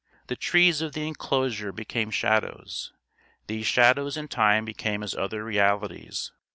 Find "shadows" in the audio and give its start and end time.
2.09-2.91, 3.67-4.17